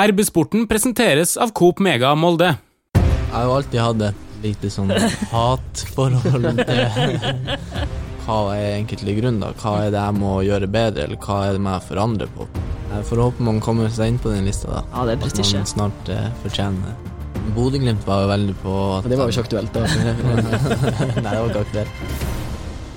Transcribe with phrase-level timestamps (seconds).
[0.00, 2.54] RB-sporten presenteres av Coop Mega Molde.
[2.96, 4.88] Jeg har jo alltid hatt et lite sånn
[5.28, 6.80] hatforhold til
[8.24, 9.50] hva er egentlig grunnen, da?
[9.60, 12.48] Hva er det jeg må gjøre bedre, eller hva er det jeg forandrer på?
[12.94, 14.82] Jeg får håpe man kommer seg inn på den lista, da.
[14.94, 15.60] Ja, det er prestisje.
[15.60, 17.14] At man snart eh, fortjener det.
[17.56, 19.84] Bodø-Glimt var jo veldig på at Det var jo ikke aktuelt, da.
[21.24, 22.48] Nei, det var ikke aktuelt.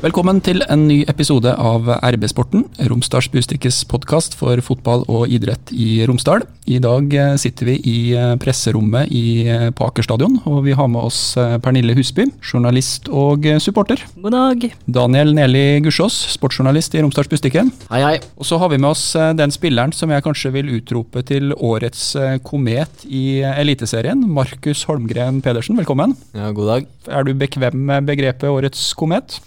[0.03, 6.01] Velkommen til en ny episode av RB-sporten, Romsdals Bustikkes podkast for fotball og idrett i
[6.03, 6.43] Romsdal.
[6.67, 10.75] I dag eh, sitter vi i eh, presserommet i, eh, på Aker stadion, og vi
[10.75, 14.03] har med oss Pernille Husby, journalist og supporter.
[14.17, 14.65] God dag.
[14.83, 17.63] Daniel Neli Gussiås, sportsjournalist i Romsdals Bustikke.
[17.87, 18.19] Hei, hei.
[18.35, 19.05] Og så har vi med oss
[19.39, 22.09] den spilleren som jeg kanskje vil utrope til årets
[22.43, 25.79] komet i Eliteserien, Markus Holmgren Pedersen.
[25.79, 26.17] Velkommen.
[26.35, 26.91] Ja, god dag.
[27.07, 29.39] Er du bekvem med begrepet årets komet?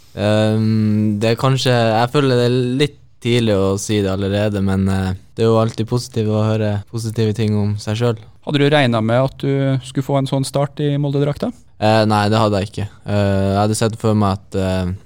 [0.55, 4.87] Um, det er kanskje Jeg føler det er litt tidlig å si det allerede, men
[4.87, 8.19] uh, det er jo alltid positivt å høre positive ting om seg sjøl.
[8.47, 11.49] Hadde du regna med at du skulle få en sånn start i Molde-drakta?
[11.83, 12.85] Eh, nei, det hadde jeg ikke.
[13.11, 14.55] Eh, jeg hadde sett for meg at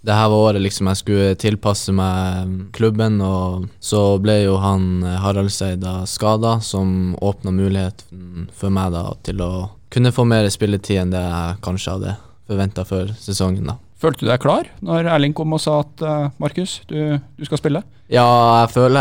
[0.04, 5.06] det her var året liksom jeg skulle tilpasse meg klubben, og så ble jo han
[5.24, 9.52] Haraldseid skada, som åpna muligheten for meg da til å
[9.90, 12.18] kunne få mer spilletid enn det jeg kanskje hadde
[12.50, 13.72] forventa før sesongen.
[13.72, 13.78] da.
[14.00, 17.60] Følte du deg klar når Erling kom og sa at uh, Markus, du, du, skal
[17.60, 17.82] spille?
[18.08, 18.24] Ja,
[18.62, 19.00] jeg føler,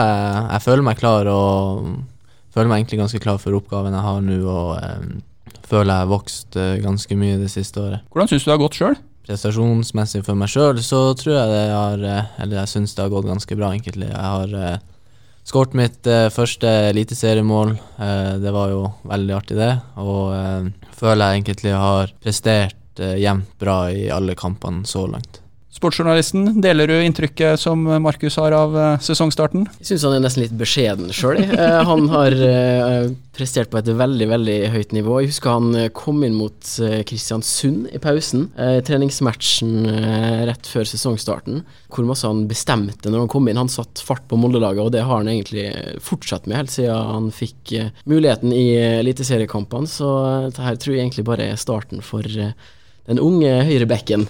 [0.51, 1.85] jeg føler, meg klar og
[2.53, 4.39] føler meg egentlig ganske klar for oppgaven jeg har nå.
[4.43, 5.21] Og um,
[5.69, 8.03] føler jeg har vokst uh, ganske mye det siste året.
[8.11, 8.99] Hvordan syns du det har gått sjøl?
[9.29, 12.05] Prestasjonsmessig for meg sjøl så tror jeg det har
[12.41, 14.09] Eller jeg syns det har gått ganske bra, egentlig.
[14.11, 15.05] Jeg har uh,
[15.47, 17.71] skåret mitt første eliteseriemål.
[18.01, 19.71] Uh, det var jo veldig artig, det.
[20.03, 20.35] Og
[20.99, 25.41] føler jeg egentlig har prestert uh, jevnt bra i alle kampene så langt.
[25.69, 29.67] Sportsjournalisten, deler du inntrykket som Markus har av uh, sesongstarten?
[29.77, 31.37] Jeg syns han er nesten litt beskjeden sjøl.
[31.39, 32.33] Eh, han har
[33.37, 35.19] prestert på et veldig veldig høyt nivå.
[35.21, 36.71] Jeg husker han kom inn mot
[37.07, 38.47] Kristiansund i pausen.
[38.87, 39.85] treningsmatchen
[40.49, 41.61] rett før sesongstarten.
[41.93, 43.61] Hvor masse han bestemte når han kom inn.
[43.61, 45.69] Han satt fart på Molde-laget, og det har han egentlig
[46.03, 47.75] fortsatt med helt siden han fikk
[48.09, 48.65] muligheten i
[48.99, 49.87] eliteseriekampene.
[49.87, 50.09] Så
[50.49, 52.27] dette her tror jeg egentlig bare er starten for
[53.09, 54.27] den unge høyrebekken.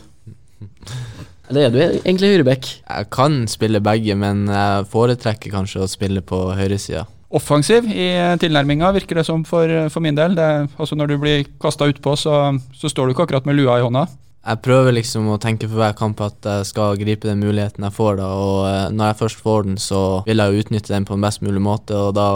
[1.49, 2.67] Eller er du egentlig høyrebekk?
[2.85, 7.07] Jeg kan spille begge, men jeg foretrekker kanskje å spille på høyresida.
[7.29, 8.09] Offensiv i
[8.41, 10.37] tilnærminga, virker det som for, for min del.
[10.37, 10.49] Det,
[10.81, 12.39] altså når du blir kasta utpå, så,
[12.73, 14.07] så står du ikke akkurat med lua i hånda.
[14.39, 17.95] Jeg prøver liksom å tenke for hver kamp at jeg skal gripe den muligheten jeg
[17.95, 18.15] får.
[18.21, 21.17] da, og eh, Når jeg først får den, så vil jeg jo utnytte den på
[21.17, 21.97] en best mulig måte.
[21.97, 22.29] og Da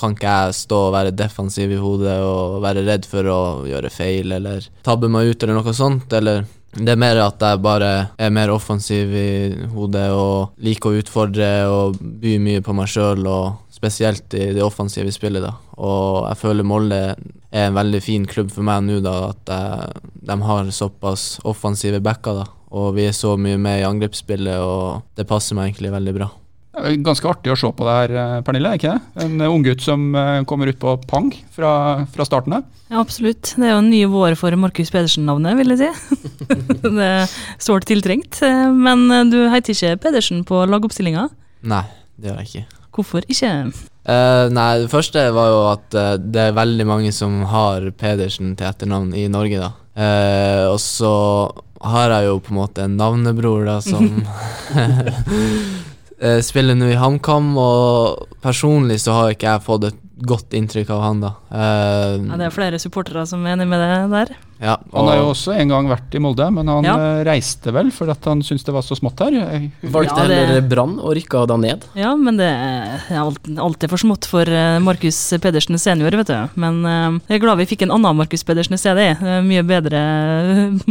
[0.00, 3.92] kan ikke jeg stå og være defensiv i hodet og være redd for å gjøre
[3.94, 6.12] feil eller tabbe meg ut eller noe sånt.
[6.12, 6.44] eller
[6.74, 11.50] det er mer at jeg bare er mer offensiv i hodet og liker å utfordre
[11.70, 15.44] og by mye på meg sjøl, og spesielt i det offensive spillet.
[15.44, 15.54] da.
[15.76, 17.00] Og jeg føler Molde
[17.54, 22.00] er en veldig fin klubb for meg nå, da, at jeg, de har såpass offensive
[22.00, 22.40] backer.
[22.42, 22.46] da.
[22.74, 26.30] Og vi er så mye med i angrepsspillet, og det passer meg egentlig veldig bra.
[26.74, 28.72] Ganske artig å se på det her, eh, Pernille.
[28.74, 29.22] ikke det?
[29.22, 32.64] En unggutt som eh, kommer ut på pang fra, fra starten av.
[32.90, 33.52] Ja, absolutt.
[33.54, 36.18] Det er jo en ny vår for Markus Pedersen-navnet, vil jeg si.
[36.98, 38.40] det er sårt tiltrengt.
[38.42, 41.28] Eh, men du heter ikke Pedersen på lagoppstillinga?
[41.62, 41.84] Nei,
[42.18, 42.83] det gjør jeg ikke.
[42.94, 43.50] Hvorfor ikke?
[44.04, 48.52] Uh, nei, det første var jo at uh, det er veldig mange som har Pedersen
[48.58, 49.70] til etternavn i Norge, da.
[49.94, 51.14] Uh, og så
[51.84, 54.22] har jeg jo på en måte en navnebror da som
[56.48, 61.02] spiller nå i HamKam, og personlig så har ikke jeg fått et godt inntrykk av
[61.04, 61.32] han, da.
[61.50, 64.36] Ja, det er flere supportere som er enig med det der.
[64.64, 66.94] Ja, han har jo også en gang vært i Molde, men han ja.
[66.96, 69.36] Eh, reiste vel fordi han syntes det var så smått her.
[69.92, 71.84] Valgte ja, heller Brann og rykka da ned.
[71.98, 76.60] Ja, men det er alltid for smått for eh, Markus Pedersen senior, vet du.
[76.60, 76.80] Men
[77.28, 79.10] jeg er glad vi fikk en annen Markus Pedersen i stedet.
[79.44, 80.00] Mye bedre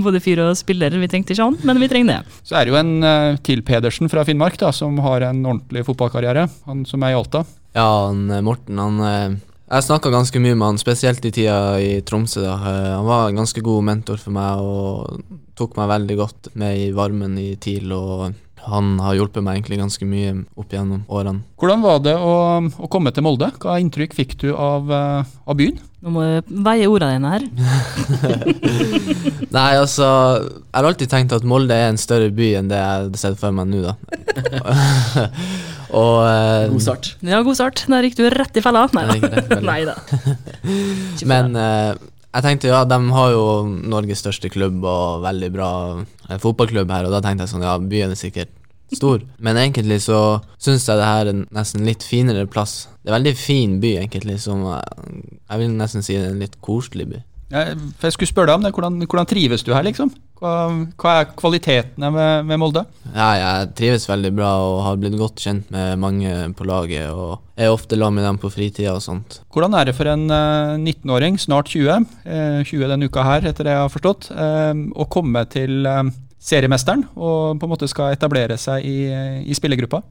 [0.06, 0.94] både fyr og spiller.
[1.02, 2.38] Vi trengte ikke han, men vi trenger det.
[2.46, 6.48] Så er det jo en til Pedersen fra Finnmark da, som har en ordentlig fotballkarriere.
[6.70, 7.44] Han som er i Alta.
[7.74, 9.38] Ja, han, eh, Morten han eh,
[9.74, 12.44] Jeg snakka ganske mye med han, spesielt i tida i Tromsø.
[12.46, 12.54] da.
[12.70, 15.24] Eh, han var en ganske god mentor for meg og
[15.58, 17.92] tok meg veldig godt med i varmen i TIL.
[17.92, 21.42] og han har hjulpet meg egentlig ganske mye opp gjennom årene.
[21.60, 23.50] Hvordan var det å, å komme til Molde?
[23.60, 25.82] Hva inntrykk fikk du av, av byen?
[26.04, 27.44] Nå må jeg veie ordene dine her.
[29.56, 30.08] Nei, altså
[30.44, 33.40] Jeg har alltid tenkt at Molde er en større by enn det jeg hadde sett
[33.40, 33.94] for meg nå, da.
[35.94, 37.12] Og, uh, god start.
[37.22, 37.84] Ja, god start.
[37.92, 38.88] Der gikk du rett i fella.
[38.94, 39.96] Nei da.
[41.32, 41.94] Men uh,
[42.34, 45.70] jeg tenkte ja, de har jo Norges største klubb og veldig bra
[46.02, 48.54] uh, fotballklubb her, og da tenkte jeg sånn ja, byen er sikkert
[48.94, 49.22] stor.
[49.42, 52.88] Men egentlig så syns jeg det her er nesten litt finere plass.
[53.02, 56.60] Det er en veldig fin by, egentlig, som Jeg vil nesten si er en litt
[56.66, 57.22] koselig by.
[57.54, 57.64] Ja,
[58.00, 58.74] for jeg skulle spørre deg om det.
[58.74, 60.10] Hvordan, hvordan trives du her, liksom?
[60.44, 62.84] Hva, er kvalitetene med, med Molde?
[63.14, 67.12] Ja, jeg trives veldig bra og har blitt godt kjent med mange på laget.
[67.12, 69.40] Og er ofte sammen med dem på fritida og sånt.
[69.54, 73.70] Hvordan er det for en eh, 19-åring, snart 20, eh, 20 denne uka her, etter
[73.70, 76.04] det jeg har forstått, eh, å komme til eh,
[76.44, 78.98] seriemesteren og på en måte skal etablere seg i,
[79.48, 80.04] i spillergruppa?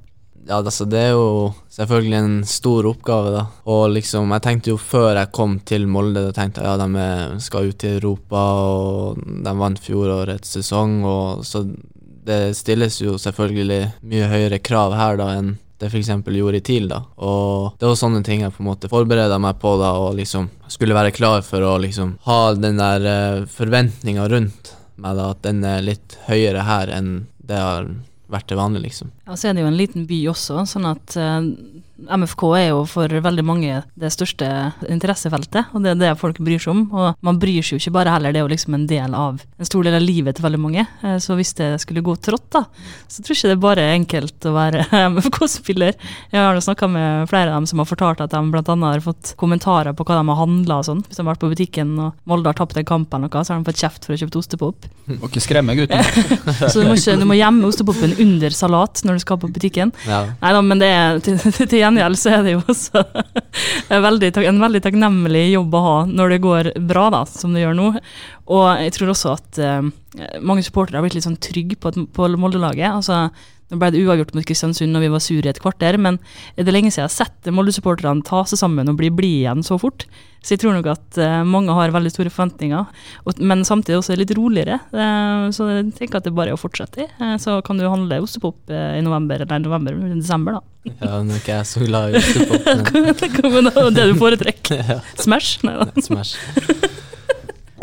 [0.48, 3.44] Ja, altså Det er jo selvfølgelig en stor oppgave, da.
[3.70, 7.40] Og liksom, jeg tenkte jo før jeg kom til Molde, da tenkte jeg ja, de
[7.44, 11.64] skal ut i Europa, og de vant fjorårets sesong, og så
[12.22, 16.12] det stilles jo selvfølgelig mye høyere krav her da enn det f.eks.
[16.22, 16.86] gjorde i TIL.
[16.90, 17.00] da.
[17.18, 20.46] Og det var sånne ting jeg på en måte forbereda meg på da, og liksom
[20.70, 25.42] skulle være klar for å liksom ha den der uh, forventninga rundt meg, da, at
[25.42, 27.12] den er litt høyere her enn
[27.42, 27.90] det har
[28.32, 29.12] vært det vanlige, liksom.
[29.26, 31.38] Ja, så er det jo en liten by også, sånn at eh,
[32.08, 34.46] MFK er jo for veldig mange det største
[34.90, 36.82] interessefeltet, og det er det folk bryr seg om.
[36.94, 39.40] Og man bryr seg jo ikke bare heller, det er jo liksom en del av
[39.42, 40.84] en stor del av livet til veldig mange.
[41.02, 42.64] Eh, Så hvis det skulle gå trått, da,
[43.08, 45.94] så tror jeg ikke det er bare enkelt å være MFK-spiller.
[46.32, 48.62] Jeg har snakka med flere av dem som har fortalt at de bl.a.
[48.82, 51.02] har fått kommentarer på hva de har handla og sånn.
[51.06, 53.54] Hvis de har vært på butikken og Molde har tapt en kamp eller noe, så
[53.54, 54.88] har de fått kjeft for å kjøpe ostepop.
[55.12, 56.02] Må ikke skremme gutten.
[56.72, 59.90] Så du må, ikke, du må gjemme ostepopen under salat når du skal på butikken.
[60.08, 60.20] Ja.
[60.40, 63.02] Nei da, men det er, til, til gjengjeld så er det jo også
[64.08, 67.78] veldig, en veldig takknemlig jobb å ha når det går bra, da, som det gjør
[67.78, 67.88] nå.
[68.52, 69.90] Og jeg tror også at uh,
[70.40, 72.88] mange supportere har blitt litt sånn trygge på, på Molde-laget.
[72.90, 73.28] Altså,
[73.72, 76.18] nå ble det uavgjort mot Kristiansund når vi var sure i et kvarter, men
[76.56, 79.64] er det lenge siden jeg har sett Molde-supporterne ta seg sammen og bli blide igjen
[79.64, 80.04] så fort.
[80.42, 84.16] Så jeg tror nok at eh, mange har veldig store forventninger, og, men samtidig også
[84.18, 84.80] litt roligere.
[84.90, 87.08] Eh, så jeg tenker at det bare er å fortsette i.
[87.08, 90.68] Eh, så kan du handle ostepop i november eller november, desember, da.
[90.98, 92.66] Ja, nå er ikke jeg så glad i ostepop,
[93.54, 94.98] Men det er det du foretrekker.
[95.24, 95.60] Smash?
[95.64, 95.92] Nei da.
[96.02, 96.90] smash.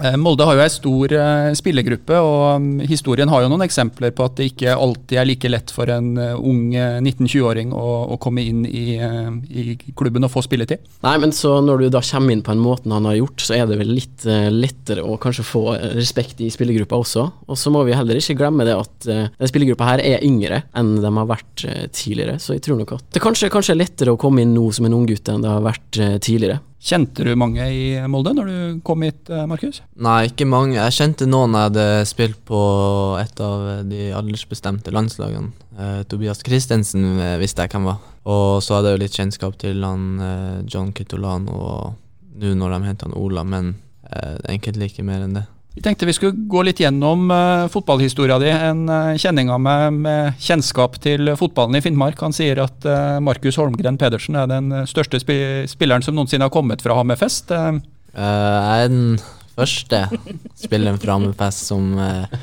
[0.04, 4.14] Eh, Molde har jo ei stor eh, spillergruppe, og mm, historien har jo noen eksempler
[4.16, 7.88] på at det ikke alltid er like lett for en eh, ung eh, 19-20-åring å,
[8.16, 9.66] å komme inn i, i
[9.98, 10.86] klubben og få spilletid.
[11.06, 13.58] Nei, men så når du da kommer inn på en måten han har gjort, så
[13.58, 15.64] er det vel litt lettere å kanskje få
[15.98, 17.26] respekt i spillergruppa også.
[17.50, 20.62] Og så må vi heller ikke glemme det at denne den spillergruppa her er yngre
[20.78, 21.64] enn de har vært
[21.96, 22.38] tidligere.
[22.42, 24.88] Så jeg tror nok at det kanskje, kanskje er lettere å komme inn nå som
[24.88, 26.60] en unggutt enn det har vært tidligere.
[26.80, 29.82] Kjente du mange i Molde når du kom hit, eh, Markus?
[30.00, 30.78] Nei, ikke mange.
[30.78, 32.60] Jeg kjente noen jeg hadde spilt på
[33.20, 35.52] et av de aldersbestemte landslagene.
[35.76, 38.00] Eh, Tobias Christensen eh, visste jeg hvem var.
[38.32, 42.78] Og så hadde jeg jo litt kjennskap til han eh, John Kitolano og nå når
[42.78, 43.74] de henter han Ola, men
[44.08, 45.46] eh, egentlig ikke mer enn det.
[45.80, 48.50] Vi tenkte vi skulle gå litt gjennom uh, fotballhistoria di.
[48.52, 52.20] En uh, kjenning av meg med kjennskap til fotballen i Finnmark.
[52.20, 55.32] Han sier at uh, Markus Holmgren Pedersen er den eh, største sp
[55.72, 57.56] spilleren som noensinne har kommet fra Hammerfest.
[57.56, 57.80] Eh,
[58.18, 59.20] Eh, jeg er den
[59.54, 60.02] første
[60.58, 62.38] spilleren fra Hammerfest som eh,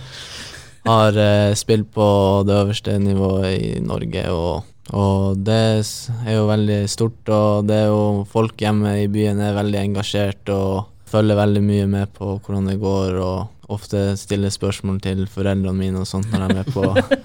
[0.86, 2.08] har eh, spilt på
[2.46, 4.26] det øverste nivået i Norge.
[4.30, 9.42] Og, og det er jo veldig stort, og det er jo folk hjemme i byen
[9.42, 14.52] er veldig engasjert og følger veldig mye med på hvordan det går, og ofte stiller
[14.54, 16.84] spørsmål til foreldrene mine og sånt når de er på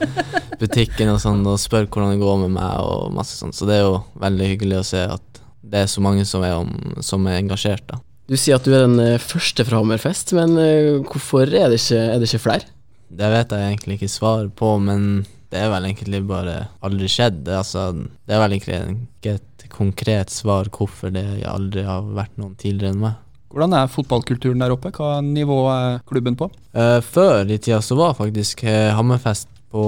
[0.61, 3.57] butikken og sånn, og spør hvordan det går med meg og masse sånt.
[3.57, 6.57] Så det er jo veldig hyggelig å se at det er så mange som er,
[6.57, 6.71] om,
[7.05, 8.01] som er engasjert, da.
[8.31, 11.81] Du sier at du er den eh, første fra Hammerfest, men eh, hvorfor er det
[11.81, 12.69] ikke, er det ikke flere?
[13.11, 17.41] Det vet jeg egentlig ikke svar på, men det er vel egentlig bare aldri skjedd.
[17.47, 18.77] Det, altså, det er vel egentlig
[19.19, 23.19] ikke et konkret svar hvorfor det aldri har vært noen tidligere enn meg.
[23.51, 24.91] Hvordan er fotballkulturen der oppe?
[24.95, 26.49] Hva nivå er klubben på?
[26.75, 29.83] Uh, før i tida så var faktisk eh, Hammerfest på,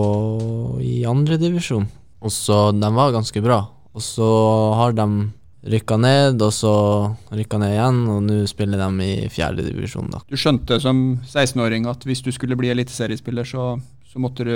[0.84, 1.88] i andredivisjon,
[2.24, 3.66] de var ganske bra.
[3.94, 4.28] Og så
[4.80, 5.08] har de
[5.74, 6.74] rykka ned, og så
[7.32, 10.12] rykka ned igjen, og nå spiller de i fjerdedivisjon.
[10.28, 13.74] Du skjønte som 16-åring at hvis du skulle bli eliteseriespiller, så,
[14.08, 14.56] så måtte du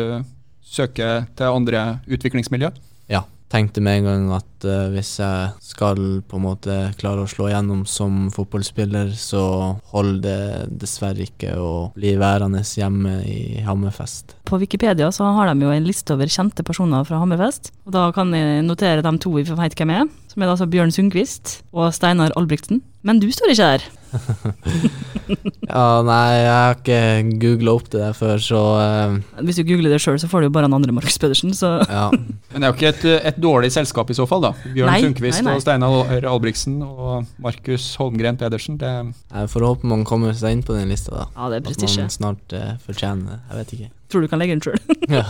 [0.67, 2.71] søke til andre utviklingsmiljø?
[3.11, 3.23] Ja.
[3.47, 7.47] Tenkte med en gang at uh, hvis jeg skal på en måte klare å slå
[7.47, 9.43] igjennom som fotballspiller, så
[9.93, 14.35] holder det dessverre ikke å bli værende hjemme i Hammerfest.
[14.47, 17.71] På Wikipedia så har de jo en liste over kjente personer fra Hammerfest.
[17.87, 20.91] Og da kan jeg notere de to vi vet hvem er, som er altså Bjørn
[20.91, 22.83] Sundquist og Steinar Albrigtsen.
[23.07, 23.87] Men du står ikke der.
[25.67, 26.99] Ja, nei, jeg har ikke
[27.41, 30.47] googla opp det der før, så uh, Hvis du googler det sjøl, så får du
[30.47, 32.05] jo bare en andre Markus Pedersen, så ja.
[32.53, 34.53] Men det er jo ikke et, et dårlig selskap i så fall, da.
[34.63, 35.55] Bjørn Nei, Sundquist nei, nei.
[35.59, 38.79] og Steinar Albrigtsen og Markus Holmgren Pedersen.
[38.79, 38.93] Det,
[39.33, 41.27] Jeg får håpe man kommer seg inn på den lista, da.
[41.35, 43.39] ja, det er At man snart uh, fortjener det.
[43.49, 43.89] Jeg vet ikke.
[44.07, 44.79] Tror du kan legge den sjøl.
[45.07, 45.23] Ja.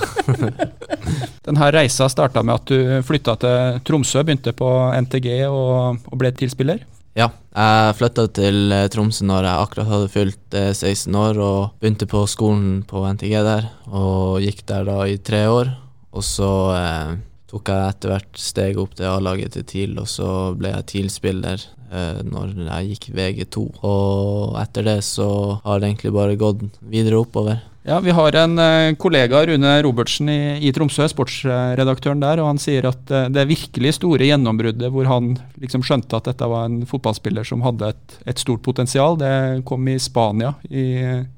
[1.45, 4.69] denne reisa starta med at du flytta til Tromsø, begynte på
[5.05, 6.81] NTG og, og ble tilspiller.
[7.17, 11.79] Ja, jeg flytta til eh, Tromsø når jeg akkurat hadde fylt eh, 16 år, og
[11.81, 15.71] begynte på skolen på NTG der, og gikk der da i tre år.
[16.13, 17.15] Og så eh,
[17.49, 21.65] tok jeg etter hvert steg opp til A-laget til TIL, og så ble jeg TIL-spiller
[21.89, 23.65] eh, når jeg gikk VG2.
[23.89, 25.27] Og etter det så
[25.65, 27.63] har det egentlig bare gått videre oppover.
[27.87, 32.59] Ja, Vi har en eh, kollega, Rune Robertsen i, i Tromsø, sportsredaktøren der, og han
[32.59, 35.29] sier at eh, det virkelig store gjennombruddet hvor han
[35.63, 39.31] liksom skjønte at dette var en fotballspiller som hadde et, et stort potensial, det
[39.69, 40.83] kom i Spania i,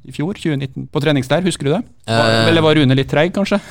[0.09, 1.45] i fjor, 2019, på treningsleir.
[1.45, 1.83] Husker du det?
[2.09, 2.47] Var, Eh.
[2.49, 3.61] eller var Rune litt treig, kanskje?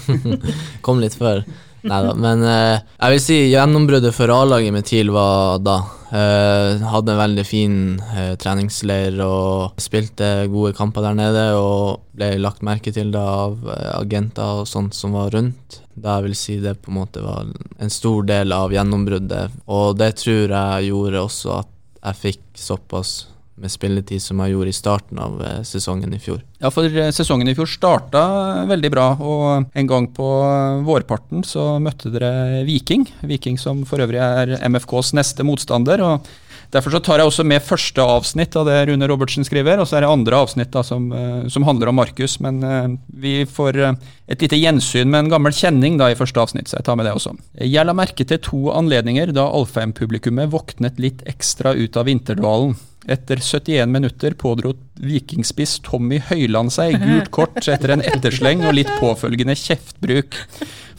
[0.86, 1.42] Kom litt før.
[1.82, 2.12] Nei da.
[2.18, 5.78] Men eh, jeg vil si gjennombruddet for A-laget med TIL var da.
[6.10, 7.76] Eh, hadde en veldig fin
[8.16, 11.44] eh, treningsleir og spilte gode kamper der nede.
[11.60, 15.80] Og ble lagt merke til da av eh, agenter og sånt som var rundt.
[15.94, 19.60] Da jeg vil si det på en måte var en stor del av gjennombruddet.
[19.70, 23.14] Og det tror jeg gjorde også at jeg fikk såpass
[23.60, 26.42] med spilletid som jeg gjorde i starten av eh, sesongen i fjor.
[26.62, 28.22] Ja, for eh, sesongen i fjor starta
[28.70, 33.06] veldig bra, og en gang på eh, vårparten så møtte dere Viking.
[33.26, 36.04] Viking som for øvrig er MFKs neste motstander.
[36.04, 36.30] og
[36.70, 39.98] Derfor så tar jeg også med første avsnitt av det Rune Robertsen skriver, og så
[39.98, 42.38] er det andre avsnitt da som, eh, som handler om Markus.
[42.38, 43.96] Men eh, vi får eh,
[44.30, 47.08] et lite gjensyn med en gammel kjenning da i første avsnitt, så jeg tar med
[47.10, 47.34] det også.
[47.58, 52.78] Jeg la merke til to anledninger da Alfheim-publikummet våknet litt ekstra ut av vinterdvalen.
[53.08, 58.90] Etter 71 minutter pådro vikingspiss Tommy Høyland seg gult kort etter en ettersleng og litt
[59.00, 60.36] påfølgende kjeftbruk.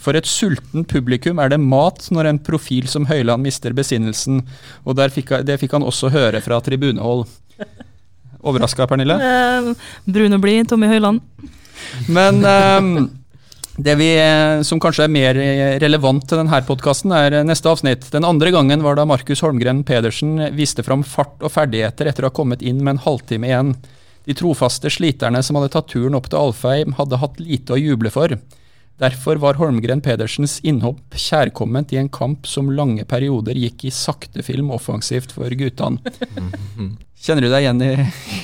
[0.02, 4.42] For et sulten publikum er det mat når en profil som Høyland mister besinnelsen,
[4.82, 7.28] og der fikk, det fikk han også høre fra tribunehold.
[8.42, 9.20] Overraska, Pernille?
[9.22, 9.72] Eh,
[10.10, 11.22] brun og blid, Tommy Høyland.
[12.10, 12.96] Men ehm,
[13.78, 17.72] det vi, eh, som kanskje er mer eh, relevant til denne podkasten, er eh, neste
[17.72, 18.10] avsnitt.
[18.12, 22.32] Den andre gangen var da Markus Holmgren Pedersen viste fram fart og ferdigheter etter å
[22.32, 23.76] ha kommet inn med en halvtime igjen.
[24.28, 28.12] De trofaste sliterne som hadde tatt turen opp til Alfheim, hadde hatt lite å juble
[28.14, 28.36] for.
[29.02, 34.44] Derfor var Holmgren Pedersens innhopp kjærkomment i en kamp som lange perioder gikk i sakte
[34.46, 36.02] film offensivt for guttene.
[37.22, 37.90] Kjenner du deg igjen i,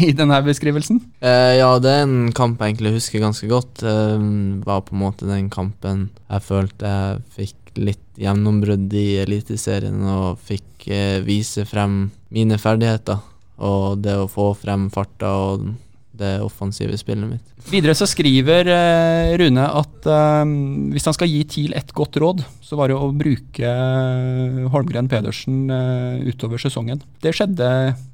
[0.05, 0.99] i denne beskrivelsen?
[1.25, 3.81] Eh, ja, det er en kamp jeg egentlig husker ganske godt.
[3.81, 10.01] Det var på en måte den kampen jeg følte jeg fikk litt gjennombrudd i Eliteserien
[10.09, 13.21] og fikk eh, vise frem mine ferdigheter.
[13.65, 15.67] Og det å få frem farta og
[16.19, 17.53] det offensive spillet mitt.
[17.67, 20.51] Videre så skriver eh, Rune at eh,
[20.93, 25.09] hvis han skal gi TIL et godt råd, så var det å bruke eh, Holmgren
[25.11, 27.01] Pedersen eh, utover sesongen.
[27.23, 27.69] Det skjedde,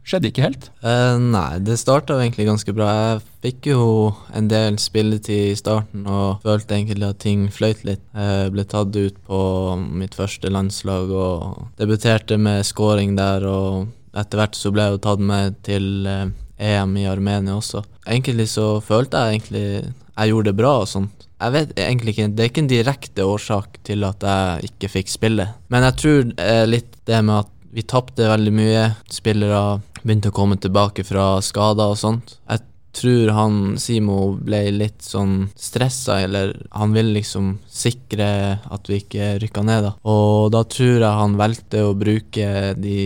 [0.08, 0.70] skjedde ikke helt.
[0.86, 2.90] Eh, nei, det starta egentlig ganske bra.
[2.94, 3.88] Jeg fikk jo
[4.34, 8.04] en del spilletid i starten og følte egentlig at ting fløyt litt.
[8.14, 9.42] Jeg ble tatt ut på
[9.82, 13.46] mitt første landslag og debuterte med scoring der.
[13.50, 17.84] Og etter hvert så ble jeg jo tatt med til eh, EM i Armenia også.
[18.06, 19.68] Egentlig så følte jeg egentlig
[20.14, 21.28] jeg gjorde det bra og sånt.
[21.42, 25.10] Jeg vet egentlig ikke, Det er ikke en direkte årsak til at jeg ikke fikk
[25.10, 25.48] spille.
[25.74, 28.84] Men jeg tror eh, litt det med at vi tapte veldig mye.
[29.10, 32.38] Spillere begynte å komme tilbake fra skader og sånt.
[32.46, 32.62] Jeg
[32.94, 39.40] tror han Simo ble litt sånn stressa, eller han ville liksom sikre at vi ikke
[39.42, 39.96] rykka ned, da.
[40.06, 43.00] Og da tror jeg han valgte å bruke de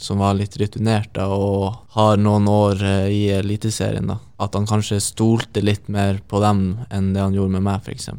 [0.00, 4.18] som var litt rutinerte og har noen år eh, i Eliteserien, da.
[4.38, 8.10] At han kanskje stolte litt mer på dem enn det han gjorde med meg, f.eks.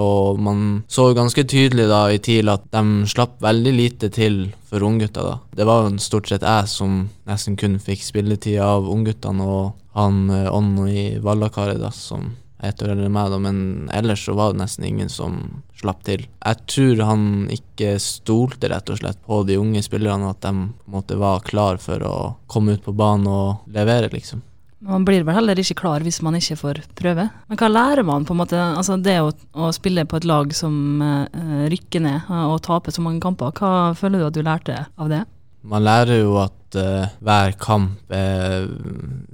[0.00, 4.86] Og man så ganske tydelig da i TIL at de slapp veldig lite til for
[4.86, 5.24] unggutta.
[5.26, 5.38] da.
[5.56, 10.30] Det var jo stort sett jeg som nesten kun fikk spilletid av ungguttene, og han
[10.30, 14.60] eh, Onni Vallakaret da, som ett år eldre meg, da, men ellers så var det
[14.62, 16.26] nesten ingen som slapp til.
[16.44, 20.90] Jeg tror han ikke stolte rett og slett på de unge spillerne, at de på
[20.90, 22.14] en måte var klar for å
[22.50, 24.44] komme ut på banen og levere, liksom.
[24.80, 27.26] Man blir vel heller ikke klar hvis man ikke får prøve.
[27.50, 28.56] Men hva lærer man på en måte?
[28.56, 32.94] Altså det å, å spille på et lag som eh, rykker ned eh, og taper
[32.94, 35.20] så mange kamper, hva føler du at du lærte av det?
[35.60, 38.64] Man lærer jo at uh, hver kamp er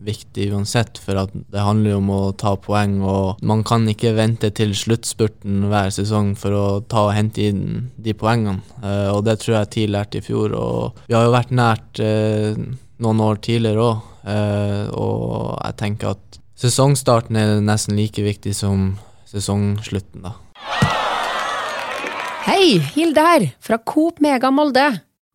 [0.07, 4.17] viktig uansett, for at det handler jo om å ta poeng, og man kan ikke
[4.17, 7.63] vente til sluttspurten hver sesong for å ta og hente inn
[8.03, 8.65] de poengene.
[8.83, 12.03] Uh, og det tror jeg TIL lærte i fjor, og vi har jo vært nært
[12.03, 12.59] uh,
[13.05, 18.97] noen år tidligere òg, og jeg tenker at sesongstarten er nesten like viktig som
[19.31, 20.33] sesongslutten, da.
[22.49, 24.89] Hei, Hilde her, fra Coop Mega Molde.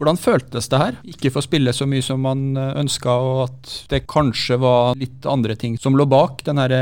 [0.00, 0.94] Hvordan føltes det her?
[1.12, 5.54] Ikke få spille så mye som man ønska, og at det kanskje var litt andre
[5.60, 6.72] ting som lå bak den her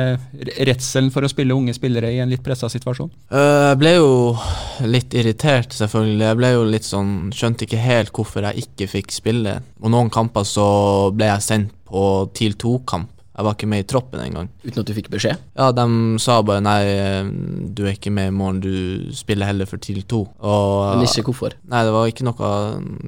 [0.63, 3.11] redselen for å spille unge spillere i en litt pressa situasjon?
[3.35, 4.13] Eh, Jeg ble jo
[4.87, 6.29] litt irritert, selvfølgelig.
[6.31, 9.59] Jeg ble jo litt sånn Skjønte ikke helt hvorfor jeg ikke fikk spille.
[9.83, 10.69] Og noen kamper så
[11.15, 12.03] ble jeg sendt på
[12.37, 13.11] TIL 2-kamp.
[13.39, 14.49] Jeg var ikke med i troppen engang.
[14.65, 15.39] Uten at du fikk beskjed?
[15.55, 15.85] Ja, de
[16.19, 17.29] sa bare nei, eh,
[17.71, 20.23] du er ikke med i morgen, du spiller heller for TIL 2.
[20.43, 21.55] Og Men ikke hvorfor.
[21.71, 22.51] Nei, det var ikke noe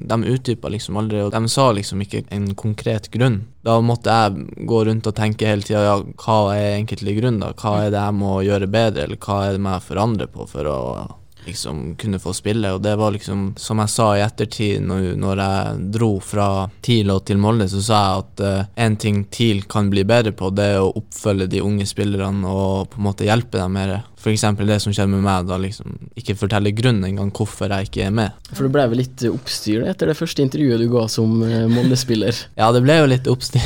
[0.07, 3.41] De utdypa liksom aldri, og de sa liksom ikke en konkret grunn.
[3.67, 7.51] Da måtte jeg gå rundt og tenke hele tida ja, hva er egentlig grunnen, da?
[7.51, 10.71] Hva er det jeg må gjøre bedre, eller hva er det jeg forandre på for
[10.71, 10.79] å
[11.45, 15.41] liksom kunne få spille, og det var liksom Som jeg sa i ettertid, når, når
[15.41, 16.47] jeg dro fra
[16.85, 20.33] TIL og til Molde, så sa jeg at uh, en ting TIL kan bli bedre
[20.37, 23.95] på, det er å oppfølge de unge spillerne og på en måte hjelpe dem mer.
[24.21, 24.43] F.eks.
[24.61, 28.13] det som skjedde med meg, da liksom ikke fortelle grunnen engang hvorfor jeg ikke er
[28.13, 28.35] med.
[28.51, 32.37] For det ble vel litt oppstyr etter det første intervjuet du ga som uh, Molde-spiller?
[32.61, 33.65] Ja, det ble jo litt oppstyr.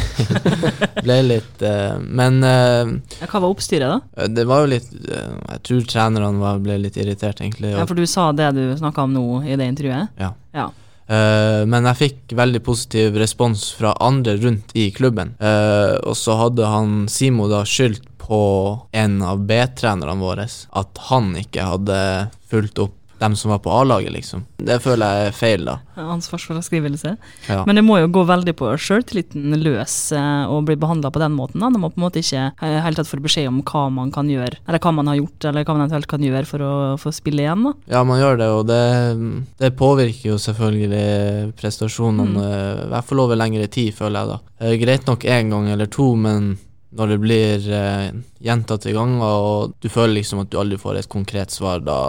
[1.05, 4.29] ble litt uh, Men uh, Ja, hva var oppstyret, da?
[4.31, 7.73] det var jo litt uh, Jeg tror trenerne ble litt irritert, egentlig.
[7.75, 10.15] Ja, For du sa det du snakka om nå i det intervjuet?
[10.21, 10.31] Ja.
[10.55, 10.69] ja.
[11.11, 15.35] Uh, men jeg fikk veldig positiv respons fra andre rundt i klubben.
[15.39, 18.41] Uh, og så hadde han Simo da skyldt på
[18.91, 21.97] en av B-trenerne våre at han ikke hadde
[22.49, 24.45] fulgt opp dem som var på A-laget, liksom.
[24.61, 25.77] Det føler jeg er feil, da.
[25.99, 27.15] Ansvarsfraskrivelse.
[27.49, 27.61] Ja.
[27.67, 31.35] Men det må jo gå veldig på sjøltilliten løs eh, å bli behandla på den
[31.37, 31.61] måten.
[31.63, 31.69] Da.
[31.73, 34.29] Man må på en måte ikke eh, helt tatt få beskjed om hva man kan
[34.31, 37.13] gjøre, eller hva man har gjort, eller hva man eventuelt kan gjøre for å få
[37.15, 37.65] spille igjen.
[37.69, 37.73] da.
[37.97, 38.81] Ja, man gjør det, og det,
[39.61, 42.45] det påvirker jo selvfølgelig prestasjonene.
[42.45, 44.39] Jeg hvert fall over lengre tid, føler jeg da.
[44.61, 46.55] Eh, Greit nok én gang eller to, men
[46.95, 48.07] når det blir eh,
[48.45, 51.99] gjentatte ganger, og du føler liksom at du aldri får et konkret svar, da,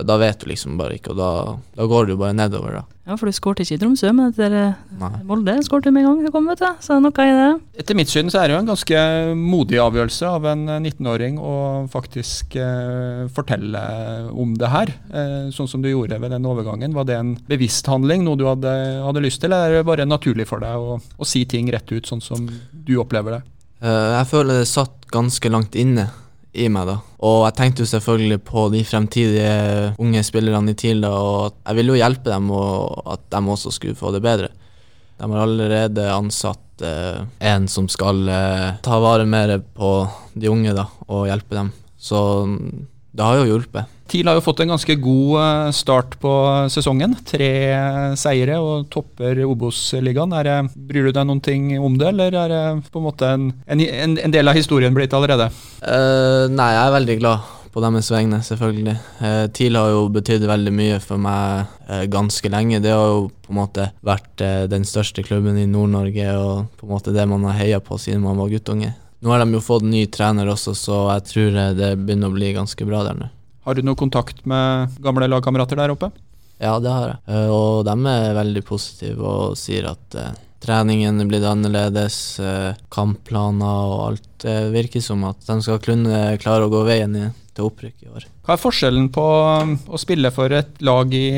[0.00, 1.30] da vet du liksom bare ikke, og da,
[1.76, 2.84] da går det jo bare nedover, da.
[3.02, 5.14] Ja, for du skårte ikke i Tromsø, men etter eh.
[5.26, 6.68] Molde skårte du med en gang du kom, vet du.
[6.84, 7.48] Så noe i det.
[7.82, 9.00] Etter mitt syn så er det jo en ganske
[9.34, 11.54] modig avgjørelse av en eh, 19-åring å
[11.90, 13.82] faktisk eh, fortelle
[14.30, 16.94] om det her, eh, sånn som du gjorde ved den overgangen.
[16.94, 18.70] Var det en bevisst handling, noe du hadde,
[19.02, 21.90] hadde lyst til, eller er det bare naturlig for deg å, å si ting rett
[21.90, 23.42] ut, sånn som du opplever det?
[23.82, 26.06] Eh, jeg føler det satt ganske langt inne
[26.52, 26.98] i meg, da.
[27.24, 31.94] Og jeg tenkte jo selvfølgelig på de fremtidige unge spillerne i TIL, og jeg ville
[31.94, 34.52] jo hjelpe dem, og at de også skulle få det bedre.
[35.18, 39.92] De har allerede ansatt eh, en som skal eh, ta vare mer på
[40.34, 41.72] de unge, da, og hjelpe dem.
[42.02, 42.70] Så mm,
[43.12, 43.98] det har jo hjulpet.
[44.12, 46.32] TIL har jo fått en ganske god eh, start på
[46.72, 47.14] sesongen.
[47.28, 50.34] Tre eh, seire og topper Obos-ligaen.
[50.36, 53.48] Er Bryr du deg noen ting om det, eller er det på en måte en,
[53.64, 55.48] en, en del av historien blitt allerede?
[55.80, 58.96] Uh, nei, jeg er veldig glad på deres vegne, selvfølgelig.
[59.22, 62.82] Uh, TIL har jo betydd veldig mye for meg eh, ganske lenge.
[62.84, 66.86] Det har jo på en måte vært eh, den største klubben i Nord-Norge, og på
[66.88, 68.92] en måte det man har heia på siden man var guttunge.
[69.22, 72.34] Nå har de jo fått ny trener også, så jeg tror eh, det begynner å
[72.34, 73.30] bli ganske bra der nå.
[73.62, 76.10] Har du noe kontakt med gamle lagkamerater der oppe?
[76.62, 77.20] Ja, det har jeg.
[77.30, 80.32] Eh, og de er veldig positive og sier at uh,
[80.62, 84.28] treningen er blitt annerledes, eh, kampplaner og alt.
[84.42, 87.18] Det virker som at de skal kunne klare å gå veien
[87.54, 88.26] til opprykk i år.
[88.42, 89.22] Hva er forskjellen på
[89.62, 91.28] um, å spille for et lag i,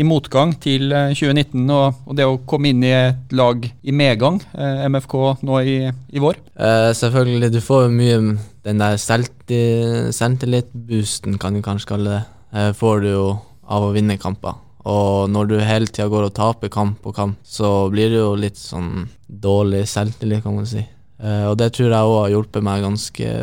[0.00, 3.92] i motgang til eh, 2019 og, og det å komme inn i et lag i
[3.92, 6.38] medgang, eh, MFK nå i, i vår?
[6.56, 8.16] Eh, selvfølgelig, du får mye
[8.64, 12.22] den der selvti- selvtillit-boosten, kan du kanskje kalle det,
[12.56, 13.26] eh, får du jo
[13.68, 14.56] av å vinne kamper.
[14.88, 18.34] Og når du hele tida går og taper kamp på kamp, så blir det jo
[18.40, 20.82] litt sånn dårlig selvtillit, kan man si.
[21.20, 23.34] Eh, og det tror jeg òg har hjulpet meg ganske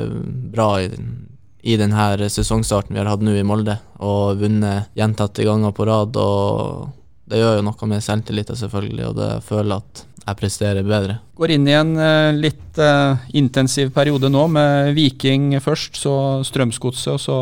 [0.54, 1.28] bra i, den-
[1.62, 6.18] i denne sesongstarten vi har hatt nå i Molde, og vunnet gjentatte ganger på rad.
[6.18, 6.88] Og
[7.32, 11.18] det gjør jo noe med selvtilliten, selvfølgelig, og det føler jeg at jeg presterer bedre.
[11.38, 16.14] Går inn i en eh, litt eh, intensiv periode nå, med Viking først, så
[16.46, 17.38] Strømsgodset og så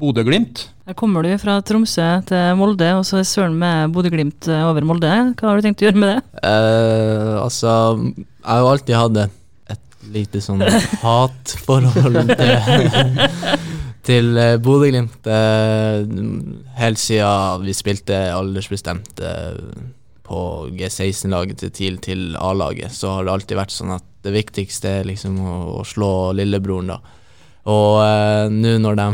[0.00, 0.64] Bodø-Glimt.
[0.88, 4.86] Her kommer du fra Tromsø til Molde, og så er søren med Bodø-Glimt eh, over
[4.88, 5.12] Molde.
[5.36, 6.40] Hva har du tenkt å gjøre med det?
[6.48, 7.76] Eh, altså,
[8.16, 9.41] jeg har jo alltid hatt et, et
[10.10, 10.62] lite sånn
[11.02, 12.52] hatforhold til,
[14.08, 15.26] til eh, Bodø-Glimt.
[15.26, 16.04] Eh,
[16.80, 19.58] helt siden vi spilte aldersbestemt eh,
[20.26, 20.44] på
[20.78, 25.10] G16-laget til TIL til A-laget, så har det alltid vært sånn at det viktigste er
[25.10, 27.18] liksom å, å slå lillebroren, da.
[27.70, 29.10] Og eh, nå når de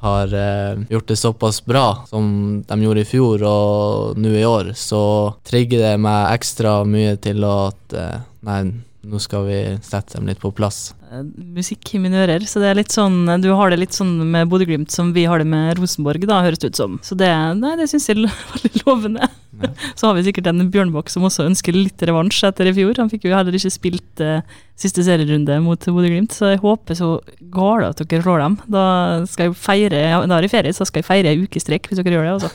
[0.00, 4.72] har eh, gjort det såpass bra som de gjorde i fjor og nå i år,
[4.78, 5.02] så
[5.48, 8.60] trigger det meg ekstra mye til at eh, Nei,
[9.08, 10.92] nå skal vi sette dem litt på plass.
[11.10, 11.24] Eh,
[11.56, 14.50] Musikk i mine ører, så det er litt sånn Du har det litt sånn med
[14.50, 16.98] Bodø-Glimt som vi har det med Rosenborg, da, høres det ut som.
[17.04, 19.28] Så det, nei, det syns jeg er veldig lovende.
[19.98, 22.94] Så har vi sikkert en Bjørnbakk som også ønsker litt revansj etter i fjor.
[23.00, 24.42] Han fikk jo heller ikke spilt uh,
[24.78, 27.14] siste serierunde mot Bodø-Glimt, så jeg håper så
[27.54, 28.58] gale at dere slår dem.
[28.70, 28.84] Da
[29.30, 31.64] skal jeg feire, ja, da er det ferie, så skal jeg feire ei uke i
[31.64, 32.52] strekk hvis dere gjør det, altså.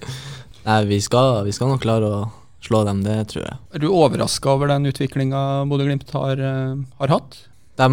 [0.68, 2.20] Nei, vi skal, vi skal nok klare å
[2.64, 3.58] slå dem, det tror jeg.
[3.74, 7.38] Er du overraska over den utviklinga Bodø-Glimt har, eh, har hatt?
[7.80, 7.88] De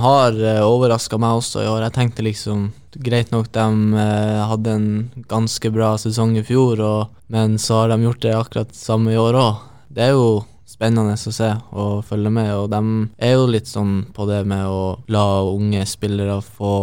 [0.00, 1.82] har uh, overraska meg også i år.
[1.84, 3.64] Jeg tenkte liksom Greit nok, de
[4.00, 8.32] eh, hadde en ganske bra sesong i fjor, og, men så har de gjort det
[8.32, 9.66] akkurat samme i år òg.
[9.92, 10.30] Det er jo
[10.76, 12.80] spennende å se og følge med, og de
[13.24, 16.74] er jo litt sånn på det med å la unge spillere få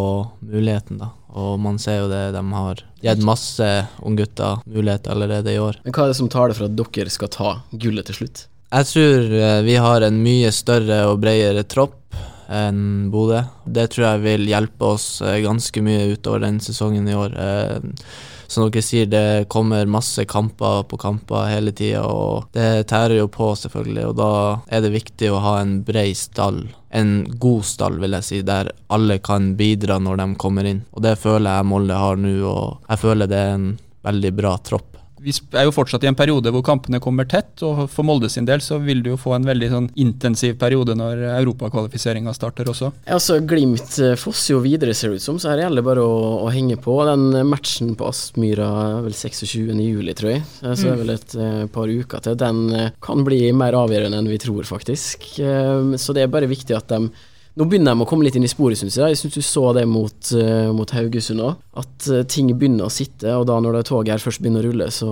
[0.41, 1.12] muligheten, da.
[1.34, 3.69] Og man ser jo det, de har gitt masse
[4.06, 5.79] unggutter mulighet allerede i år.
[5.86, 8.45] Men hva er det som tar det for at dere skal ta gullet til slutt?
[8.73, 12.17] Jeg tror eh, vi har en mye større og bredere tropp
[12.53, 13.41] enn Bodø.
[13.65, 17.38] Det tror jeg vil hjelpe oss eh, ganske mye utover den sesongen i år.
[18.54, 23.28] Som dere sier, det kommer masse kamper på kamper hele tida, og det tærer jo
[23.34, 24.06] på, selvfølgelig.
[24.12, 24.32] Og da
[24.70, 26.62] er det viktig å ha en bred stall.
[26.94, 30.84] En god stall, vil jeg si, der alle kan bidra når de kommer inn.
[30.94, 33.70] Og det føler jeg Molde har nå, og jeg føler det er en
[34.06, 34.92] veldig bra tropp
[35.23, 38.47] vi er jo fortsatt i en periode hvor kampene kommer tett, og for Molde sin
[38.47, 42.91] del så vil du jo få en veldig sånn intensiv periode når europakvalifiseringa starter også.
[43.07, 46.05] Altså Glimt eh, fosser jo videre, ser det ut som, så her gjelder det bare
[46.05, 46.97] å, å, henge på.
[47.07, 49.55] Den matchen på Aspmyra er vel 26.
[49.79, 52.39] juli, tror jeg, så det er vel et uh, par uker til.
[52.39, 55.29] Den uh, kan bli mer avgjørende enn vi tror, faktisk.
[55.39, 57.07] Uh, så det er bare viktig at de
[57.60, 59.13] nå begynner de å komme litt inn i sporet, syns jeg.
[59.13, 61.60] Jeg syns du så det mot, uh, mot Haugesund òg.
[61.78, 64.72] At uh, ting begynner å sitte, og da når det toget her først begynner å
[64.72, 65.12] rulle, så,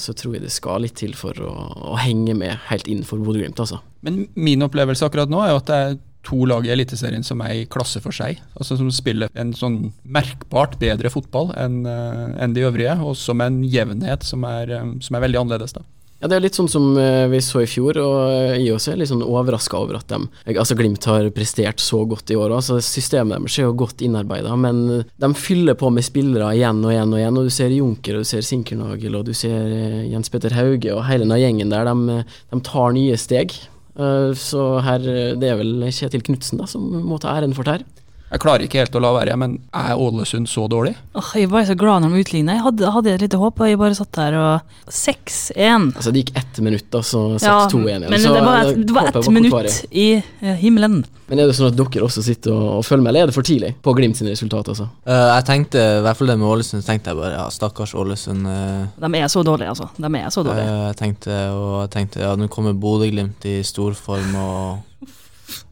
[0.00, 1.54] så, tror jeg det skal litt til for å,
[1.94, 3.80] å henge med helt innenfor for Bodø-Glimt, altså.
[4.04, 5.98] Men min opplevelse akkurat nå er jo at det er
[6.28, 8.42] to lag i Eliteserien som er i klasse for seg.
[8.58, 13.40] Altså Som spiller en sånn merkbart bedre fotball enn uh, en de øvrige, og som
[13.40, 15.78] en jevnhet som er, som er veldig annerledes.
[15.78, 15.86] da.
[16.18, 18.98] Ja, Det er litt sånn som eh, vi så i fjor, og jeg også er
[18.98, 20.18] litt sånn overraska over at de,
[20.50, 22.56] altså Glimt har prestert så godt i år.
[22.56, 26.90] Altså Systemet deres er jo godt innarbeida, men de fyller på med spillere igjen og
[26.90, 27.38] igjen og igjen.
[27.38, 30.90] og Du ser Junker, og du ser Sinkernagel, og du ser eh, Jens Petter Hauge,
[30.96, 33.54] og hele den gjengen der, de, de tar nye steg.
[33.94, 35.06] Eh, så her,
[35.38, 37.86] det er vel Kjetil Knutsen som må ta æren for det her.
[38.28, 40.92] Jeg klarer ikke helt å la være, men er Ålesund så dårlig?
[41.16, 42.58] Oh, jeg var så glad når de utligna.
[42.58, 45.86] Jeg hadde, hadde, et lite håp, og jeg bare satt der og 6-1.
[45.94, 48.08] Altså Det gikk ett minutt, og så 6-2 ja, igjen.
[48.12, 51.00] Men så, det var, et, det var ett minutt i uh, himmelen.
[51.28, 53.36] Men er det sånn at dere også sitter og, og følger med, eller er det
[53.36, 54.76] for tidlig på Glimt sine resultater?
[54.76, 54.88] Altså?
[55.08, 58.44] Uh, jeg tenkte, i hvert fall det med Ålesund, tenkte jeg bare ja, stakkars Ålesund.
[58.44, 59.88] Uh, de er så dårlige, altså.
[59.96, 60.76] De er så dårlige.
[60.88, 65.08] jeg tenkte, og jeg tenkte ja, nå kommer Bodø-Glimt i storform og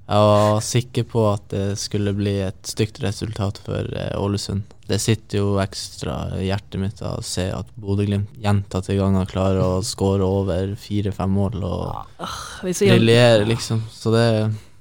[0.06, 4.62] jeg var sikker på at det skulle bli et stygt resultat for eh, Ålesund.
[4.86, 9.82] Det sitter jo ekstra i hjertet mitt å se at Bodø-Glimt gjentatte ganger klarer å
[9.92, 12.22] skåre over fire-fem mål og
[12.62, 13.82] briljere, liksom.
[13.90, 14.26] Så det,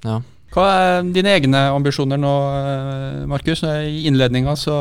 [0.06, 0.20] ja.
[0.54, 3.64] Hva er dine egne ambisjoner nå, eh, Markus?
[3.66, 4.78] I innledninga så,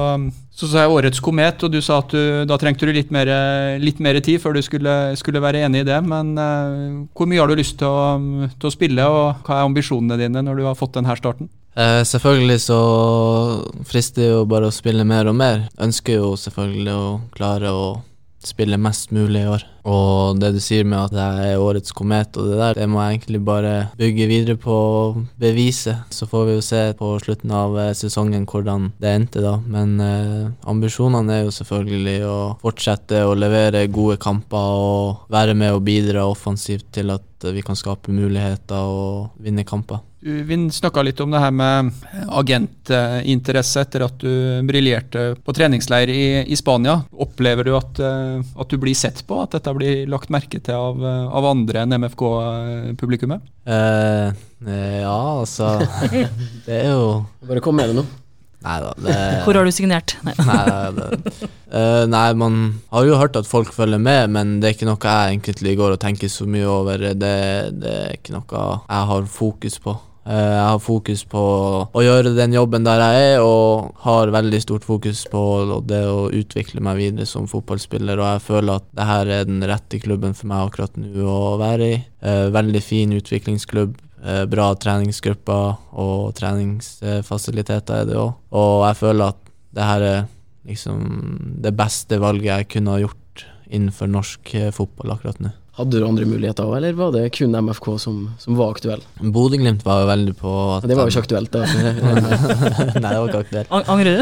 [0.56, 3.28] så sa jeg årets komet, og du sa at du, da trengte du litt mer,
[3.82, 5.98] litt mer, tid før du skulle, skulle, være enig i det.
[6.08, 9.68] Men uh, hvor mye har du lyst til å, til å, spille, og hva er
[9.68, 11.52] ambisjonene dine når du har fått denne starten?
[11.76, 12.80] Eh, selvfølgelig så
[13.84, 15.66] frister det jo bare å spille mer og mer.
[15.84, 17.88] Ønsker jo selvfølgelig å klare å
[18.50, 19.66] spille mest mulig i år.
[19.86, 23.04] Og det du sier med at jeg er årets komet og det der, det må
[23.04, 25.94] jeg egentlig bare bygge videre på og bevise.
[26.10, 29.56] Så får vi jo se på slutten av eh, sesongen hvordan det endte, da.
[29.62, 35.78] Men eh, ambisjonene er jo selvfølgelig å fortsette å levere gode kamper og være med
[35.78, 40.00] og bidra offensivt til at vi kan skape muligheter og vinne kamper.
[40.26, 41.92] Vi snakka litt om det her med
[42.34, 46.96] agentinteresse etter at du briljerte på treningsleir i, i, Spania.
[47.12, 50.74] Opplever du at, eh, at, du blir sett på, at dette blir lagt merke til
[50.74, 53.46] av, av andre enn MFK-publikummet?
[53.70, 54.34] Eh,
[54.66, 55.76] eh, ja, altså
[56.66, 58.10] Det er jo Bare kom med det nå.
[58.66, 59.18] Nei det...
[59.46, 60.16] Hvor har du signert?
[60.26, 60.34] Nei.
[60.50, 62.58] nei, det, uh, nei, man
[62.94, 65.96] har jo hørt at folk følger med, men det er ikke noe jeg egentlig går
[65.96, 67.08] og tenker så mye over.
[67.14, 67.38] Det,
[67.78, 69.98] det er ikke noe jeg har fokus på.
[70.26, 71.42] Uh, jeg har fokus på
[71.86, 75.44] å gjøre den jobben der jeg er, og har veldig stort fokus på
[75.86, 78.18] det å utvikle meg videre som fotballspiller.
[78.18, 81.60] Og jeg føler at det her er den rette klubben for meg akkurat nå å
[81.62, 82.02] være i.
[82.26, 84.02] Uh, veldig fin utviklingsklubb.
[84.26, 88.32] Eh, bra treningsgrupper og treningsfasiliteter er det òg.
[88.58, 90.24] Og jeg føler at det her er
[90.66, 91.04] liksom
[91.62, 95.54] det beste valget jeg kunne ha gjort innenfor norsk eh, fotball akkurat nå.
[95.76, 99.02] Hadde du andre muligheter òg, eller var det kun MFK som, som var aktuell?
[99.20, 101.66] Bodø-Glimt var jo veldig på at Det var jo ikke aktuelt, da.
[103.04, 103.74] Nei, det var ikke aktuelt.
[103.92, 104.22] Angrer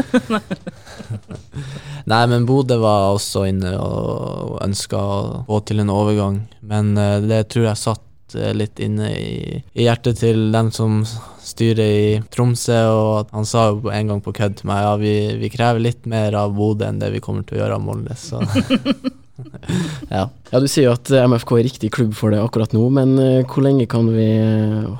[2.12, 6.42] Nei, men Bodø var også inne og ønska å få til en overgang.
[6.66, 8.02] Men eh, det tror jeg satt
[8.38, 11.02] eh, litt inne i, i hjertet til dem som
[11.44, 15.14] styrer i Tromsø, og han sa jo en gang på kødd til meg ja, vi,
[15.40, 18.16] vi krever litt mer av Bodø enn det vi kommer til å gjøre av Molde,
[18.18, 18.40] så
[20.14, 20.28] ja.
[20.50, 23.16] Ja, Du sier jo at eh, MFK er riktig klubb for det akkurat nå, men
[23.18, 24.28] eh, hvor lenge kan vi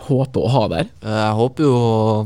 [0.09, 0.91] håpe å ha der?
[1.05, 1.75] Jeg håper jo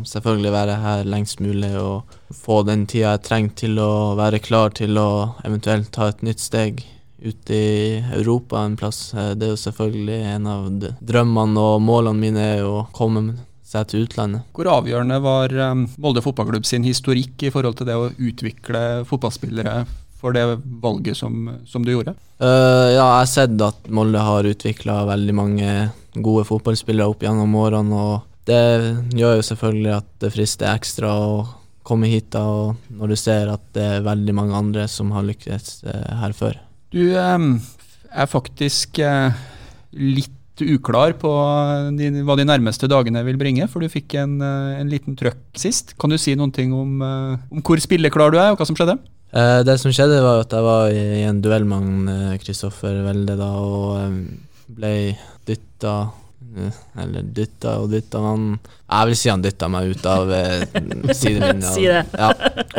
[0.09, 4.73] selvfølgelig være her lengst mulig og få den tida jeg trenger til å være klar
[4.77, 5.11] til å
[5.45, 6.85] eventuelt ta et nytt steg
[7.19, 9.15] ut i Europa en plass.
[9.15, 10.69] Eh, Det er jo selvfølgelig en av
[11.01, 13.35] drømmene og målene mine er å komme
[13.69, 14.47] seg til utlandet.
[14.57, 19.83] Hvor avgjørende var um, Molde fotballklubb sin historikk i forhold til det å utvikle fotballspillere
[20.19, 20.47] for det
[20.83, 22.17] valget som, som du gjorde?
[22.41, 25.75] Uh, ja, jeg har sett at Molde har utvikla veldig mange
[26.17, 28.63] gode fotballspillere opp gjennom årene, og det
[29.19, 31.33] gjør jo selvfølgelig at det frister ekstra å
[31.89, 35.25] komme hit da, og når du ser at det er veldig mange andre som har
[35.29, 36.59] lykkes eh, her før.
[36.95, 39.37] Du er faktisk eh,
[39.93, 44.91] litt uklar på hva de nærmeste dagene vil bringe, for du fikk en, eh, en
[44.91, 45.95] liten trøkk sist.
[46.01, 48.79] Kan du si noen ting om, eh, om hvor spilleklar du er, og hva som
[48.79, 48.99] skjedde?
[49.29, 54.15] Det som skjedde, var at jeg var i, en duell med Kristoffer Welde da, og
[54.73, 54.93] ble
[55.45, 55.99] dytta
[56.99, 60.65] Eller dytta og dytta han Jeg vil si han dytta meg ut av eh,
[61.21, 61.73] sidelinja.
[61.75, 62.05] Si det.
[62.13, 62.31] Ja.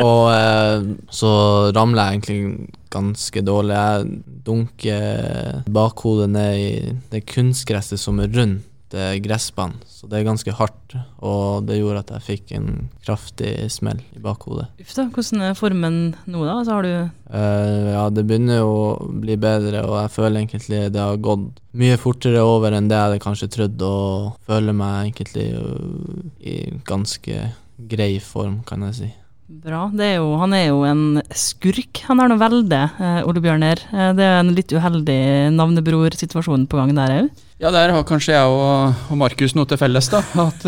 [0.04, 1.32] Og eh, så
[1.76, 3.76] ramler jeg egentlig ganske dårlig.
[3.78, 6.72] Jeg dunker bakhodet ned i
[7.12, 9.78] det kunstgresset som er rundt eh, gressbanen.
[9.86, 12.68] Så det er ganske hardt, og det gjorde at jeg fikk en
[13.04, 14.70] kraftig smell i bakhodet.
[14.80, 16.56] Uff da, hvordan er formen nå, da?
[16.64, 20.84] Så har du uh, ja, det begynner jo å bli bedre, og jeg føler egentlig
[20.94, 25.10] det har gått mye fortere over enn det jeg hadde kanskje trodd, og føler meg
[25.10, 26.56] egentlig øh, i
[26.88, 27.50] ganske
[27.90, 29.10] grei form, kan jeg si.
[29.50, 29.88] Bra.
[29.90, 32.04] Det er jo, han er jo en skurk.
[32.06, 33.80] Han har noe velde, eh, Ole Bjørner.
[33.90, 37.40] Eh, det er en litt uheldig navnebror-situasjon på gang der òg.
[37.60, 40.22] Ja, der har kanskje jeg og, og Markus noe til felles, da.
[40.40, 40.62] At,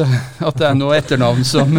[0.44, 1.78] at det er noe etternavn som,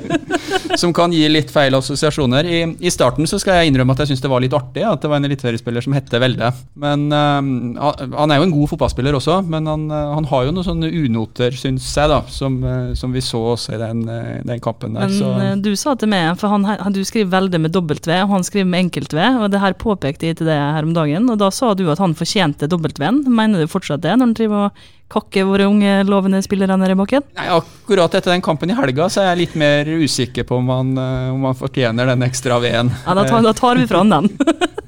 [0.80, 2.48] som kan gi litt feil assosiasjoner.
[2.48, 5.04] I, I starten så skal jeg innrømme at jeg syns det var litt artig at
[5.04, 6.48] det var en eliteseriespiller som hette Velde.
[6.80, 10.54] Men uh, han- er jo en god fotballspiller også, men han, eh, han har jo
[10.54, 14.02] noen sånne unoter, syns jeg, da, som, eh, som vi så også i den,
[14.48, 15.12] den kampen der.
[15.12, 15.60] Men så.
[15.64, 18.48] du sa til meg, for han, han, du skriver velde med dobbelt V, og han
[18.48, 21.40] skriver med enkelt V, og det her påpekte jeg til deg her om dagen, og
[21.40, 23.22] da sa du at han fortjente dobbelt V-en.
[23.28, 26.98] Mener du fortsatt det, når han driver og kakke våre unge lovende spillere nede i
[27.00, 27.24] bakken?
[27.38, 30.68] Nei, Akkurat etter den kampen i helga så er jeg litt mer usikker på om
[30.72, 32.92] han, eh, om han fortjener den ekstra V-en.
[33.06, 34.32] Ja, da tar, da tar vi fra han den.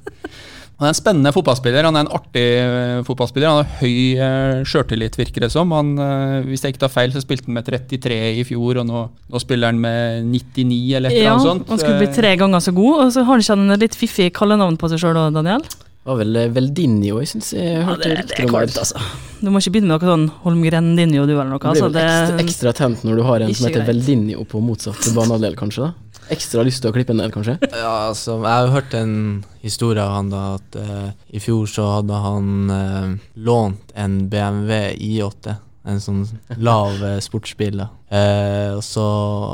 [0.80, 1.84] Han er en spennende fotballspiller.
[1.84, 3.50] Han er en artig eh, fotballspiller.
[3.52, 5.74] Han har høy uh, sjøltillit, virker det som.
[5.76, 8.86] Han, eh, hvis jeg ikke tar feil, så spilte han med 33 i fjor, og
[8.88, 11.68] nå, nå spiller han med 99 eller et eller Ja, annet sånt.
[11.68, 14.30] han skulle bli tre ganger så god, og så har han ikke han litt fiffig
[14.40, 15.68] kallenavn på seg sjøl òg, Daniel?
[16.11, 18.79] Det var vel Veldinio Veldinho, jeg syns jeg hørte ja, det, det.
[18.83, 18.99] altså.
[19.38, 21.61] Du må ikke begynne med noe sånn Holmgren Dinjo du eller noe.
[21.62, 23.90] Det Altså, blir vel ekstra, ekstra tent når du har en som heter greit.
[23.92, 25.87] Veldinjo på motsatt banehalvdel, kanskje?
[25.87, 27.55] da Ekstra lyst til å klippe ned, kanskje?
[27.70, 29.14] Ja, altså, jeg har hørt en
[29.62, 33.14] historie av han da, at uh, i fjor så hadde han uh,
[33.46, 35.57] lånt en BMW I8,
[35.94, 36.25] en sånn
[36.59, 37.92] lav uh, sportsbil da.
[38.11, 39.05] Eh, og så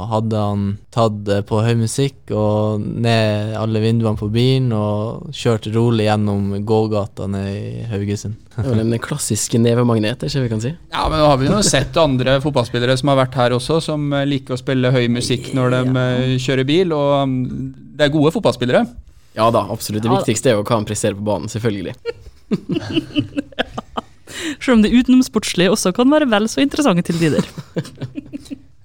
[0.09, 0.61] hadde han
[0.95, 6.55] tatt eh, på høy musikk og ned alle vinduene på bilen og kjørt rolig gjennom
[6.64, 8.38] gågata ned i Haugesund.
[8.57, 10.73] Det var den klassiske klassisk nevemagnet, er ikke det vi kan si?
[10.88, 14.09] Ja, men nå har vi jo sett andre fotballspillere som har vært her også, som
[14.16, 17.45] eh, liker å spille høy musikk når de kjører bil, og mm,
[18.01, 18.87] det er gode fotballspillere.
[19.37, 20.01] Ja da, absolutt.
[20.07, 21.92] Det Ja viktigste er jo hva han presterer på banen, selvfølgelig.
[24.61, 27.45] selv om det utenomsportslige også kan være vel så interessante til tider.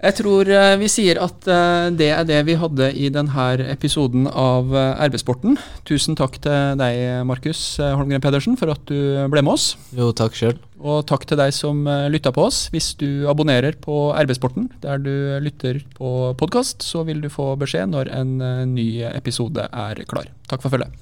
[0.01, 4.25] Jeg tror eh, vi sier at eh, det er det vi hadde i denne episoden
[4.25, 5.59] av eh, RB-sporten.
[5.85, 8.97] Tusen takk til deg, Markus Holmgren Pedersen, for at du
[9.29, 9.75] ble med oss.
[9.93, 10.63] Jo, takk selv.
[10.81, 12.63] Og takk til deg som lytta på oss.
[12.73, 15.13] Hvis du abonnerer på RB-sporten der du
[15.45, 18.39] lytter på podkast, så vil du få beskjed når en
[18.73, 20.31] ny episode er klar.
[20.49, 20.97] Takk for følget.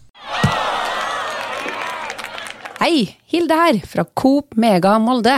[2.83, 5.37] Hei, Hilde her, fra Coop Mega Molde.